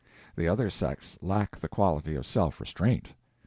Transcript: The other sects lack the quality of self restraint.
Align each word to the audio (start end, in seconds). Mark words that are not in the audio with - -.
The 0.35 0.47
other 0.47 0.71
sects 0.71 1.19
lack 1.21 1.59
the 1.59 1.67
quality 1.69 2.15
of 2.15 2.25
self 2.25 2.59
restraint. 2.59 3.11